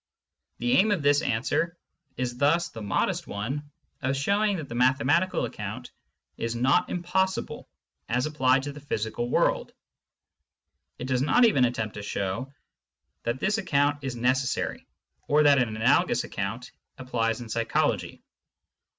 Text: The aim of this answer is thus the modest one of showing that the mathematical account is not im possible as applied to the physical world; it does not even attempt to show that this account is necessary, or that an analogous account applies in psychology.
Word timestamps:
The 0.57 0.71
aim 0.77 0.89
of 0.89 1.03
this 1.03 1.21
answer 1.21 1.77
is 2.17 2.37
thus 2.39 2.69
the 2.69 2.81
modest 2.81 3.27
one 3.27 3.69
of 4.01 4.17
showing 4.17 4.57
that 4.57 4.67
the 4.67 4.73
mathematical 4.73 5.45
account 5.45 5.91
is 6.37 6.55
not 6.55 6.89
im 6.89 7.03
possible 7.03 7.69
as 8.09 8.25
applied 8.25 8.63
to 8.63 8.71
the 8.71 8.79
physical 8.79 9.29
world; 9.29 9.73
it 10.97 11.05
does 11.05 11.21
not 11.21 11.45
even 11.45 11.65
attempt 11.65 11.93
to 11.93 12.01
show 12.01 12.51
that 13.25 13.39
this 13.39 13.59
account 13.59 14.03
is 14.03 14.15
necessary, 14.15 14.87
or 15.27 15.43
that 15.43 15.59
an 15.59 15.69
analogous 15.75 16.23
account 16.23 16.71
applies 16.97 17.39
in 17.39 17.47
psychology. 17.47 18.23